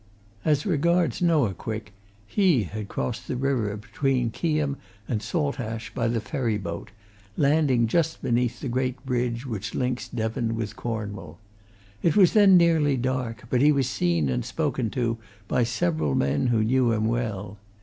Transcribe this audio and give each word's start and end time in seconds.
As 0.43 0.65
regards 0.65 1.21
Noah 1.21 1.53
Quick 1.53 1.93
he 2.25 2.63
had 2.63 2.87
crossed 2.87 3.27
the 3.27 3.35
river 3.35 3.77
between 3.77 4.31
Keyham 4.31 4.77
and 5.07 5.21
Saltash 5.21 5.93
by 5.93 6.07
the 6.07 6.19
ferry 6.19 6.57
boat, 6.57 6.89
landing 7.37 7.85
just 7.85 8.19
beneath 8.23 8.61
the 8.61 8.67
great 8.67 9.05
bridge 9.05 9.45
which 9.45 9.75
links 9.75 10.07
Devon 10.07 10.55
with 10.55 10.75
Cornwall. 10.75 11.37
It 12.01 12.15
was 12.15 12.33
then 12.33 12.57
nearly 12.57 12.97
dark, 12.97 13.43
but 13.51 13.61
he 13.61 13.71
was 13.71 13.87
seen 13.87 14.27
and 14.27 14.43
spoken 14.43 14.89
to 14.89 15.19
by 15.47 15.63
several 15.63 16.15
men 16.15 16.47
who 16.47 16.63
knew 16.63 16.91
him 16.93 17.05
well. 17.05 17.59